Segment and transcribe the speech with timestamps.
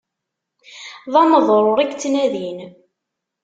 [1.11, 2.59] D ameḍṛuṛ i yettnadin.